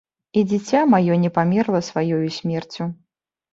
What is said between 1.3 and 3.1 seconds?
памерла сваёю смерцю.